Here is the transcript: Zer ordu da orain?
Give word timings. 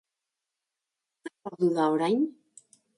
Zer 1.21 1.39
ordu 1.53 1.73
da 1.79 1.89
orain? 1.99 2.21